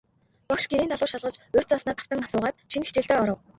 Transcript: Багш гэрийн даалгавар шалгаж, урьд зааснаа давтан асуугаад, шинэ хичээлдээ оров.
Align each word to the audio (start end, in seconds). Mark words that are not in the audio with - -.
Багш 0.49 0.63
гэрийн 0.71 0.89
даалгавар 0.91 1.11
шалгаж, 1.13 1.35
урьд 1.55 1.69
зааснаа 1.71 1.95
давтан 1.97 2.19
асуугаад, 2.25 2.61
шинэ 2.71 2.85
хичээлдээ 2.87 3.17
оров. 3.23 3.39